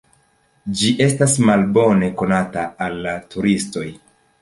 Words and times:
Ĝi 0.79 0.89
estas 1.09 1.37
malbone 1.51 2.11
konata 2.25 2.67
al 2.89 3.01
la 3.07 3.17
turistoj. 3.37 3.89